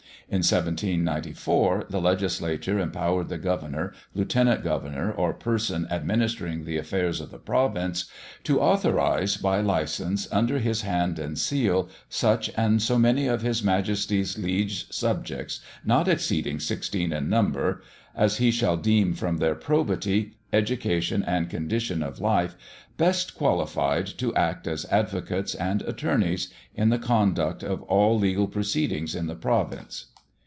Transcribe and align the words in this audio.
In 0.29 0.43
1794 0.47 1.87
the 1.89 1.99
Legislature 1.99 2.79
empowered 2.79 3.27
the 3.27 3.37
governor, 3.37 3.91
lieutenant 4.13 4.63
governor, 4.63 5.11
or 5.11 5.33
person 5.33 5.85
administering 5.91 6.63
the 6.63 6.77
affairs 6.77 7.19
of 7.19 7.31
the 7.31 7.37
province, 7.37 8.05
to 8.45 8.61
"authorize 8.61 9.35
by 9.35 9.59
license, 9.59 10.31
under 10.31 10.59
his 10.59 10.83
hand 10.83 11.19
and 11.19 11.37
seal, 11.37 11.89
such 12.07 12.49
and 12.55 12.81
so 12.81 12.97
many 12.97 13.27
of 13.27 13.41
His 13.41 13.61
Majesty's 13.61 14.37
liege 14.37 14.89
subjects, 14.89 15.59
not 15.83 16.07
exceeding 16.07 16.61
sixteen 16.61 17.11
in 17.11 17.27
number, 17.27 17.81
as 18.15 18.37
he 18.37 18.51
shall 18.51 18.77
deem 18.77 19.13
from 19.13 19.35
their 19.39 19.55
probity, 19.55 20.37
education, 20.53 21.23
and 21.23 21.49
condition 21.49 22.01
in 22.01 22.13
life 22.21 22.55
best 22.95 23.35
qualified, 23.35 24.05
to 24.19 24.33
act 24.35 24.65
as 24.65 24.85
advocates 24.85 25.55
and 25.55 25.81
attorneys 25.81 26.47
in 26.73 26.87
the 26.87 26.99
conduct 26.99 27.63
of 27.63 27.81
all 27.83 28.17
legal 28.17 28.47
proceedings 28.47 29.13
in 29.13 29.27
the 29.27 29.35
province." 29.35 30.05